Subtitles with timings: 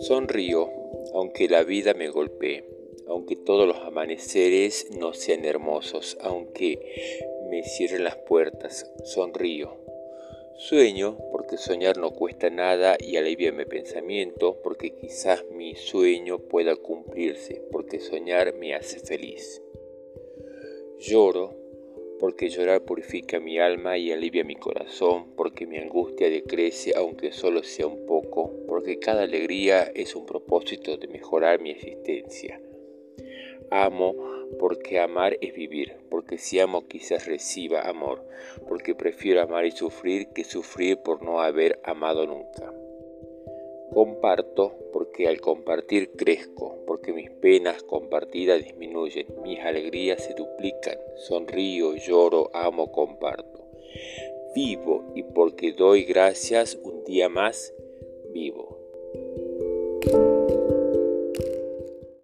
[0.00, 0.70] Sonrío,
[1.14, 2.64] aunque la vida me golpee,
[3.06, 6.78] aunque todos los amaneceres no sean hermosos, aunque
[7.50, 9.76] me cierren las puertas, sonrío.
[10.56, 16.76] Sueño porque soñar no cuesta nada y alivia mi pensamiento, porque quizás mi sueño pueda
[16.76, 19.62] cumplirse, porque soñar me hace feliz.
[20.98, 21.65] Lloro
[22.18, 27.62] porque llorar purifica mi alma y alivia mi corazón, porque mi angustia decrece aunque solo
[27.62, 32.60] sea un poco, porque cada alegría es un propósito de mejorar mi existencia.
[33.70, 34.14] Amo
[34.58, 38.24] porque amar es vivir, porque si amo quizás reciba amor,
[38.68, 42.72] porque prefiero amar y sufrir que sufrir por no haber amado nunca.
[43.96, 51.96] Comparto porque al compartir crezco, porque mis penas compartidas disminuyen, mis alegrías se duplican, sonrío,
[51.96, 53.64] lloro, amo, comparto.
[54.54, 57.72] Vivo y porque doy gracias un día más,
[58.34, 58.65] vivo.